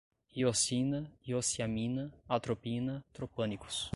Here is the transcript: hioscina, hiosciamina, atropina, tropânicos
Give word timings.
hioscina, 0.33 1.11
hiosciamina, 1.21 2.11
atropina, 2.27 3.03
tropânicos 3.11 3.89